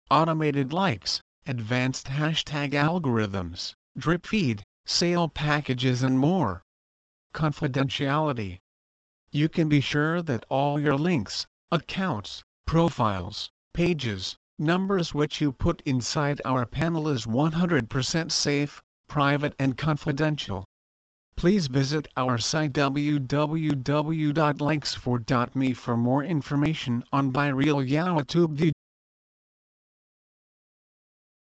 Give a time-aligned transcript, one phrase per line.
[0.09, 6.63] Automated likes, advanced hashtag algorithms, drip feed, sale packages and more.
[7.33, 8.59] Confidentiality.
[9.29, 15.83] You can be sure that all your links, accounts, profiles, pages, numbers which you put
[15.85, 20.65] inside our panel is 100% safe, private and confidential.
[21.35, 28.71] Please visit our site www.likesfor.me for more information on ByReal YouTube